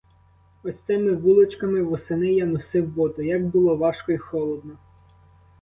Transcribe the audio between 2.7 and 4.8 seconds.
воду— як було важко й холодно!